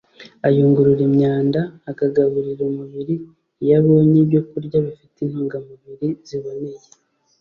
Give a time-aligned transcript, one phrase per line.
[0.47, 3.15] ayungurura imyanda, akagaburira umubiri.
[3.63, 6.81] iyo abonye ibyokurya bifite intungamubiri ziboneye